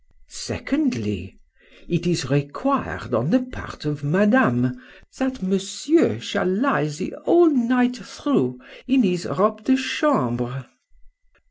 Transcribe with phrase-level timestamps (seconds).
[0.31, 1.35] 2dly.
[1.87, 4.81] It is required on the part of Madame,
[5.19, 10.65] that Monsieur shall lie the whole night through in his robe de chambre.